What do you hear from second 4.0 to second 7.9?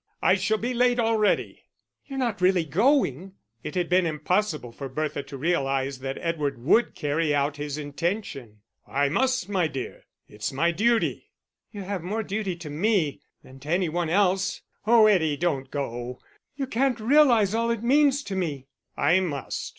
impossible for Bertha to realise that Edward would carry out his